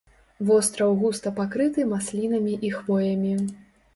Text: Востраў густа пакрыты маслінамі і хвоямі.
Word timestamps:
Востраў 0.47 0.93
густа 1.01 1.33
пакрыты 1.41 1.85
маслінамі 1.91 2.57
і 2.69 2.71
хвоямі. 2.79 3.37